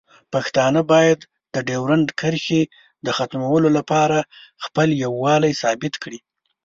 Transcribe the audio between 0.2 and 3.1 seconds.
پښتانه باید د ډیورنډ کرښې د